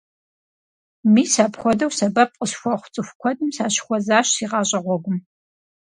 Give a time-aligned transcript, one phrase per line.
[1.13, 5.17] Мис апхуэдэу сэбэп къысхуэхъу цӀыху куэдым сащыхуэзащ си гъащӀэ гъуэгум.